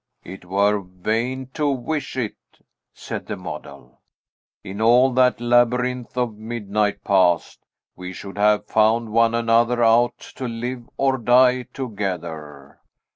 [0.23, 2.35] "It were vain to wish it,"
[2.91, 4.01] said the model.
[4.63, 7.59] "In all that labyrinth of midnight paths,
[7.95, 12.79] we should have found one another out to live or die together.